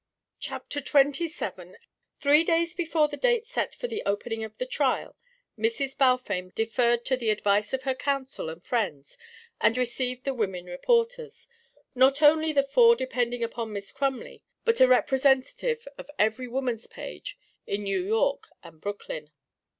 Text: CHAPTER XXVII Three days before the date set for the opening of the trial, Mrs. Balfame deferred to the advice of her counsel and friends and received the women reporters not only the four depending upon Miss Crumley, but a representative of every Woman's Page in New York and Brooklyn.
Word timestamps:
CHAPTER 0.39 0.79
XXVII 0.79 1.75
Three 2.19 2.43
days 2.43 2.73
before 2.73 3.07
the 3.07 3.17
date 3.17 3.45
set 3.45 3.75
for 3.75 3.87
the 3.87 4.01
opening 4.03 4.43
of 4.43 4.57
the 4.57 4.65
trial, 4.65 5.15
Mrs. 5.59 5.95
Balfame 5.95 6.49
deferred 6.55 7.05
to 7.05 7.15
the 7.15 7.29
advice 7.29 7.71
of 7.71 7.83
her 7.83 7.93
counsel 7.93 8.49
and 8.49 8.65
friends 8.65 9.15
and 9.59 9.77
received 9.77 10.23
the 10.23 10.33
women 10.33 10.65
reporters 10.65 11.47
not 11.93 12.23
only 12.23 12.51
the 12.51 12.63
four 12.63 12.95
depending 12.95 13.43
upon 13.43 13.73
Miss 13.73 13.91
Crumley, 13.91 14.41
but 14.65 14.81
a 14.81 14.87
representative 14.87 15.87
of 15.99 16.09
every 16.17 16.47
Woman's 16.47 16.87
Page 16.87 17.37
in 17.67 17.83
New 17.83 18.01
York 18.03 18.47
and 18.63 18.81
Brooklyn. 18.81 19.29